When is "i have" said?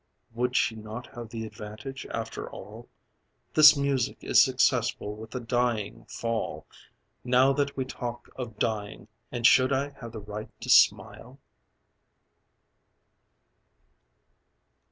9.71-10.11